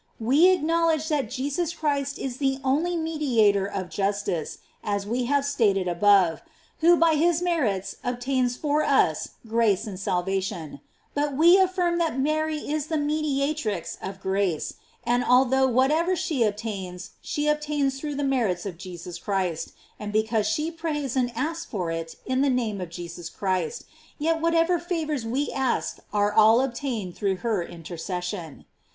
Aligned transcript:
We 0.19 0.47
acknowledge 0.49 1.09
that 1.09 1.29
Jesus 1.29 1.75
Christ 1.75 2.17
is 2.17 2.37
the 2.37 2.57
only 2.63 2.97
me 2.97 3.19
diator 3.19 3.71
of 3.71 3.89
justice, 3.91 4.57
as 4.83 5.05
we 5.05 5.25
have 5.25 5.45
stated 5.45 5.87
above, 5.87 6.41
who 6.79 6.97
by 6.97 7.13
his 7.13 7.39
merits 7.39 7.97
obtains 8.03 8.57
for 8.57 8.81
us 8.83 9.33
grace 9.47 9.85
and 9.85 9.99
salvation; 9.99 10.81
but 11.13 11.37
we 11.37 11.57
affirm 11.59 11.99
that 11.99 12.19
Mary 12.19 12.57
is 12.57 12.87
the 12.87 12.97
mediatrix 12.97 13.97
^of 14.01 14.19
grace, 14.19 14.73
and 15.03 15.23
although 15.23 15.67
whatever 15.67 16.15
she 16.15 16.41
obtains, 16.41 17.11
she 17.21 17.47
obtains 17.47 17.99
through 17.99 18.15
the 18.15 18.23
merits 18.23 18.65
of 18.65 18.79
Jesus 18.79 19.19
Christ, 19.19 19.71
and 19.99 20.11
because 20.11 20.47
she 20.47 20.71
prays 20.71 21.15
and 21.15 21.31
asks 21.35 21.65
for 21.65 21.91
it 21.91 22.15
in 22.25 22.41
the 22.41 22.49
name 22.49 22.81
of 22.81 22.89
Jesus 22.89 23.29
Christ, 23.29 23.83
yet 24.17 24.41
whatever 24.41 24.79
favors 24.79 25.27
we 25.27 25.51
ask 25.51 25.99
are 26.11 26.33
all 26.33 26.59
obtained 26.61 27.15
through 27.15 27.35
her 27.45 27.61
intercession. 27.61 28.65